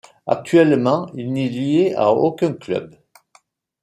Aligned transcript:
Actuellement, 0.25 1.11
il 1.13 1.31
n'est 1.31 1.47
lié 1.47 1.93
à 1.95 2.09
aucun 2.11 2.53
club. 2.53 2.95